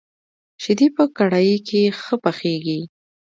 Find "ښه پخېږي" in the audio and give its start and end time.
2.01-2.79